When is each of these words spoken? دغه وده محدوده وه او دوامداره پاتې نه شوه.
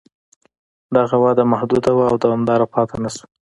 دغه 0.95 1.15
وده 1.23 1.43
محدوده 1.53 1.91
وه 1.93 2.05
او 2.09 2.15
دوامداره 2.23 2.65
پاتې 2.73 2.95
نه 3.03 3.09
شوه. 3.15 3.25